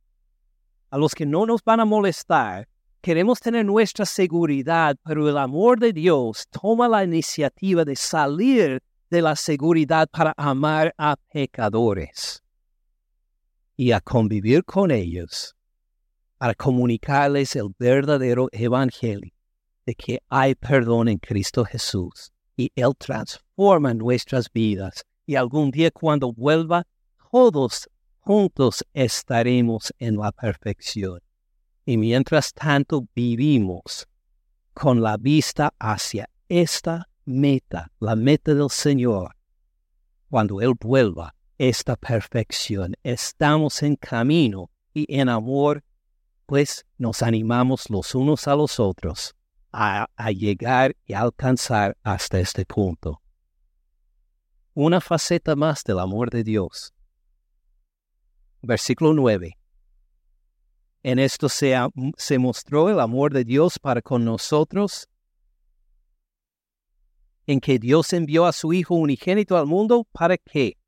[0.89, 2.67] a los que no nos van a molestar.
[3.05, 8.81] Queremos tener nuestra seguridad, pero el amor de Dios toma la iniciativa de salir
[9.11, 12.41] de la seguridad para amar a pecadores
[13.77, 15.55] y a convivir con ellos
[16.39, 19.31] para comunicarles el verdadero evangelio
[19.85, 25.91] de que hay perdón en Cristo Jesús y Él transforma nuestras vidas y algún día
[25.91, 26.87] cuando vuelva,
[27.31, 27.87] todos
[28.21, 31.19] juntos estaremos en la perfección.
[31.85, 34.07] Y mientras tanto vivimos
[34.73, 39.35] con la vista hacia esta meta, la meta del Señor.
[40.29, 45.83] Cuando Él vuelva, esta perfección, estamos en camino y en amor
[46.45, 49.35] pues nos animamos los unos a los otros
[49.71, 53.21] a, llegar y alcanzar hasta este punto.
[54.73, 56.93] Una faceta más del amor de Dios.
[58.61, 59.57] Versículo 9.
[61.07, 61.75] En esto se,
[62.17, 65.07] se mostró el amor de Dios para con nosotros,
[67.45, 70.79] en que Dios envió a su Hijo unigénito al mundo, ¿para qué?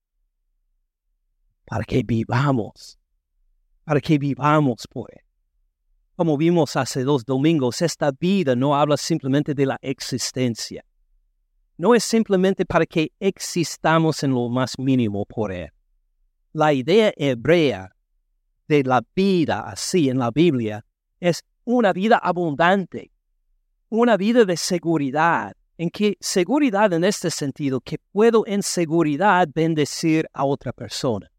[1.65, 2.97] Para que vivamos,
[3.84, 5.22] para que vivamos por Él.
[6.15, 10.84] Como vimos hace dos domingos, esta vida no habla simplemente de la existencia.
[11.78, 15.70] No es simplemente para que existamos en lo más mínimo por Él.
[16.53, 17.91] La idea hebrea
[18.68, 20.86] de la vida así en la Biblia
[21.20, 23.11] es una vida abundante,
[23.89, 30.28] una vida de seguridad, en que seguridad en este sentido, que puedo en seguridad bendecir
[30.34, 31.32] a otra persona,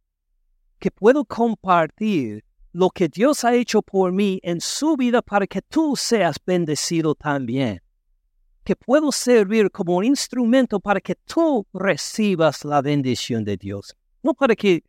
[0.78, 5.62] que puedo compartir lo que Dios ha hecho por mí en su vida para que
[5.62, 7.80] tú seas bendecido también.
[8.62, 13.96] Que puedo servir como un instrumento para que tú recibas la bendición de Dios.
[14.22, 14.84] No para que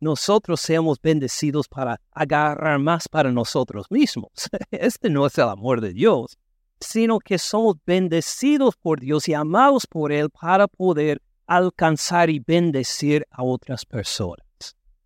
[0.00, 4.30] nosotros seamos bendecidos para agarrar más para nosotros mismos.
[4.70, 6.38] Este no es el amor de Dios,
[6.80, 13.26] sino que somos bendecidos por Dios y amados por Él para poder alcanzar y bendecir
[13.30, 14.46] a otras personas.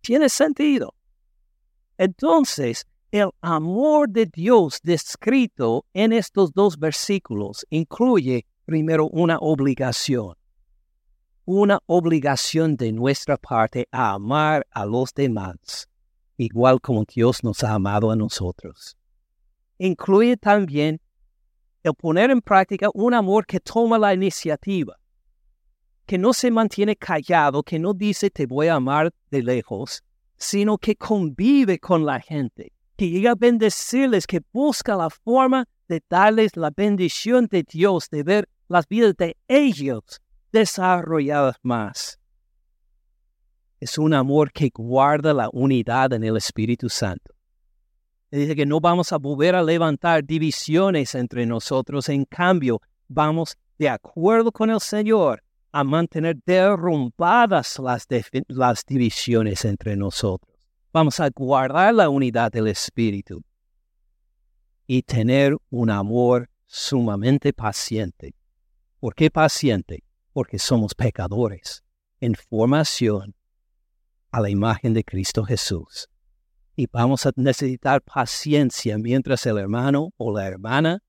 [0.01, 0.93] Tiene sentido.
[1.97, 10.35] Entonces, el amor de Dios descrito en estos dos versículos incluye primero una obligación,
[11.45, 15.87] una obligación de nuestra parte a amar a los demás,
[16.37, 18.97] igual como Dios nos ha amado a nosotros.
[19.77, 20.99] Incluye también
[21.83, 24.97] el poner en práctica un amor que toma la iniciativa,
[26.07, 30.03] que no se mantiene callado, que no dice te voy a amar de lejos,
[30.37, 36.01] sino que convive con la gente, que llega a bendecirles, que busca la forma de
[36.09, 40.21] darles la bendición de Dios, de ver las vidas de ellos
[40.55, 42.17] desarrolladas más.
[43.81, 47.33] es un amor que guarda la unidad en el Espíritu Santo.
[48.31, 53.89] dice que no vamos a volver a levantar divisiones entre nosotros, en cambio, vamos de
[53.89, 55.43] acuerdo con el Señor
[55.73, 58.07] a mantener derrumbadas las,
[58.47, 60.55] las divisiones entre nosotros.
[60.93, 63.43] Vamos a guardar la unidad del Espíritu
[64.87, 68.33] y tener un amor sumamente paciente.
[69.01, 70.04] ¿Por qué paciente?
[70.35, 71.81] Porque somos pecadores
[72.19, 73.35] en formación
[74.31, 76.09] a la imagen de Cristo Jesús.
[76.75, 81.01] Y vamos a necesitar paciencia mientras el hermano o la hermana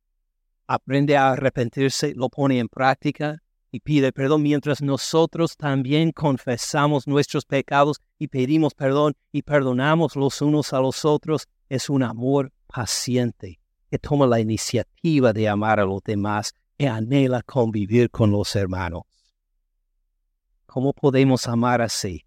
[0.69, 7.45] aprende a arrepentirse, lo pone en práctica y pide perdón mientras nosotros también confesamos nuestros
[7.45, 11.49] pecados y pedimos perdón y perdonamos los unos a los otros.
[11.69, 13.59] Es un amor paciente
[13.91, 19.16] que toma la iniciativa de amar a los demás y anhela convivir con los hermanos.
[20.67, 22.25] ¿Cómo podemos amar así?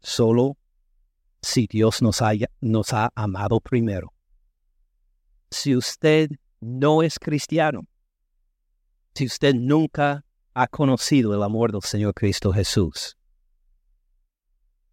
[0.00, 0.56] Solo
[1.40, 2.20] si Dios nos,
[2.60, 4.12] nos ha amado primero.
[5.50, 6.30] Si usted
[6.60, 7.86] no es cristiano,
[9.14, 10.24] si usted nunca
[10.54, 13.16] ha conocido el amor del Señor Cristo Jesús,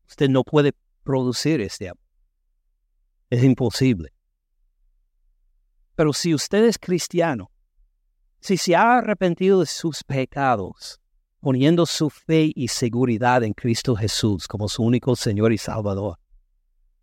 [0.07, 2.03] usted no puede producir este amor.
[3.29, 4.13] Es imposible.
[5.95, 7.51] Pero si usted es cristiano,
[8.39, 10.99] si se ha arrepentido de sus pecados,
[11.39, 16.17] poniendo su fe y seguridad en Cristo Jesús como su único Señor y Salvador,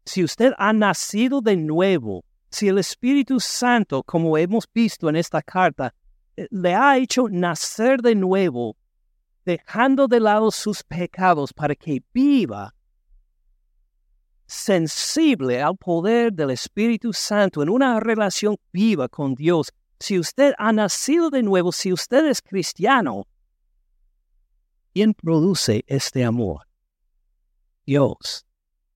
[0.05, 5.43] si usted ha nacido de nuevo si el Espíritu Santo, como hemos visto en esta
[5.43, 5.93] carta,
[6.37, 8.77] eh, le ha hecho nacer de nuevo,
[9.45, 12.73] dejando de lado sus pecados para que viva
[14.47, 19.73] sensible al poder del Espíritu Santo en una relación viva con Dios.
[19.99, 23.27] Si usted ha nacido de nuevo, si usted es cristiano,
[24.97, 26.67] ¿quién produce este amor?
[27.85, 28.47] Dios.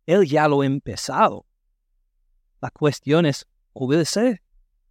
[0.07, 1.45] Él ya lo ha empezado.
[2.63, 4.41] La cuestión es obedecer.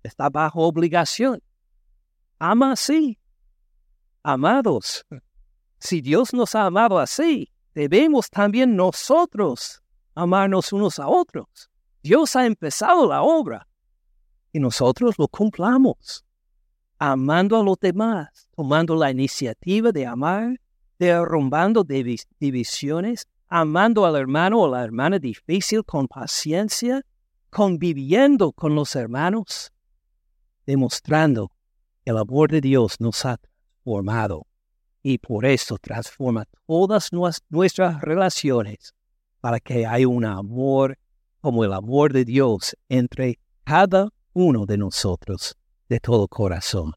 [0.03, 1.41] Está bajo obligación.
[2.37, 3.17] Ama así.
[4.21, 5.03] Amados,
[5.79, 9.81] si Dios nos ha amado así, debemos también nosotros
[10.13, 11.71] amarnos unos a otros.
[12.03, 13.67] Dios ha empezado la obra
[14.53, 16.23] y nosotros lo cumplamos,
[16.99, 20.59] amando a los demás, tomando la iniciativa de amar,
[20.99, 27.01] derrumbando divisiones, amando al hermano o la hermana difícil con paciencia,
[27.49, 29.71] conviviendo con los hermanos,
[30.65, 31.51] demostrando
[32.03, 34.45] que el amor de Dios nos ha transformado
[35.01, 37.09] y por eso transforma todas
[37.49, 38.93] nuestras relaciones
[39.39, 40.97] para que haya un amor
[41.39, 45.55] como el amor de Dios entre cada uno de nosotros
[45.87, 46.93] de todo corazón.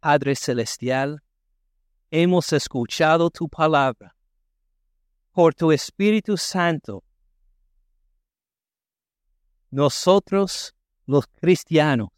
[0.00, 1.22] Padre Celestial,
[2.10, 4.14] hemos escuchado tu palabra.
[5.32, 7.04] Por tu Espíritu Santo
[9.70, 12.08] nosotros, los cristianos,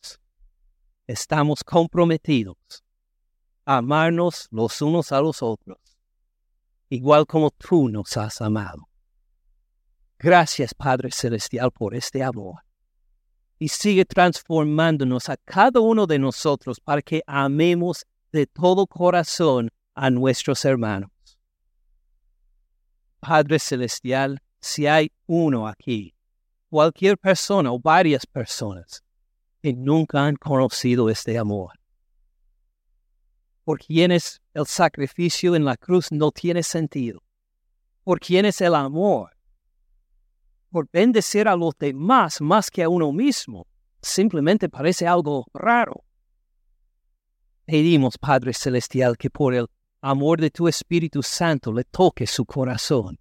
[1.09, 2.57] estamos comprometidos
[3.65, 5.79] a amarnos los unos a los otros,
[6.89, 8.89] igual como tú nos has amado.
[10.17, 12.61] Gracias, Padre Celestial, por este amor.
[13.59, 20.11] Y sigue transformándonos a cada uno de nosotros para que amemos de todo corazón a
[20.11, 21.11] nuestros hermanos.
[23.21, 26.15] Padre Celestial, si hay uno aquí
[26.71, 29.03] cualquier persona o varias personas
[29.61, 31.73] que nunca han conocido este amor.
[33.65, 37.23] Por quienes el sacrificio en la cruz no tiene sentido.
[38.05, 39.37] Por quienes el amor,
[40.71, 43.67] por bendecir a los demás más que a uno mismo,
[44.01, 46.05] simplemente parece algo raro.
[47.67, 49.69] Pedimos, Padre Celestial, que por el
[50.01, 53.19] amor de tu Espíritu Santo le toque su corazón.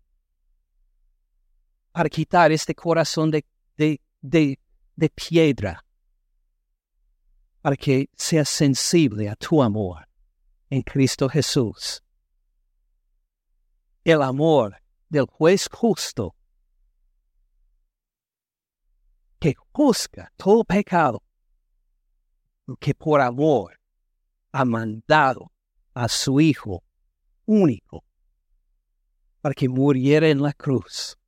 [1.92, 5.84] Para quitar este corazón de, de, de, piedra,
[7.62, 10.08] para que sea sensible a tu amor
[10.70, 12.02] en Cristo Jesús.
[14.04, 14.78] El amor
[15.10, 16.36] del juez justo.
[19.40, 21.24] Que juzga todo pecado,
[22.80, 23.80] que por amor
[24.52, 25.52] ha mandado
[25.94, 26.84] a su Hijo
[27.46, 28.04] único
[29.42, 31.20] para que muriera en la cruz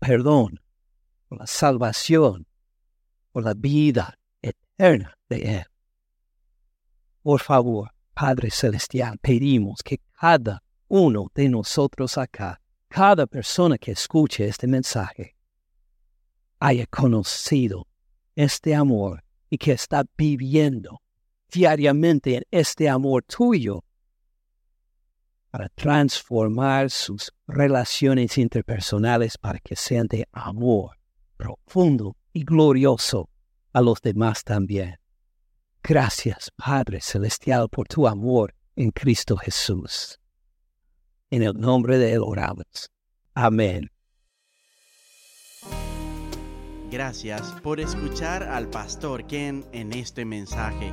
[0.00, 0.60] perdón,
[1.28, 2.46] por la salvación,
[3.30, 5.64] por la vida eterna de Él.
[7.22, 14.48] Por favor, Padre Celestial, pedimos que cada uno de nosotros acá, cada persona que escuche
[14.48, 15.36] este mensaje,
[16.58, 17.86] haya conocido
[18.34, 21.00] este amor y que está viviendo
[21.50, 23.84] diariamente en este amor tuyo
[25.50, 30.96] para transformar sus relaciones interpersonales para que sean de amor
[31.36, 33.28] profundo y glorioso
[33.72, 34.96] a los demás también.
[35.82, 40.20] Gracias, Padre Celestial, por tu amor en Cristo Jesús.
[41.30, 42.90] En el nombre de Él oramos.
[43.34, 43.90] Amén.
[46.90, 50.92] Gracias por escuchar al pastor Ken en este mensaje.